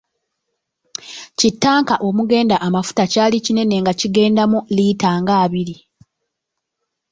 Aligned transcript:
Kittanka 1.39 1.95
omugenda 2.07 2.55
amafuta 2.67 3.03
kyali 3.11 3.37
kinene 3.45 3.75
nga 3.81 3.93
kigendamu 3.99 4.57
liita 4.75 5.09
nga 5.21 5.33
abiri. 5.43 5.75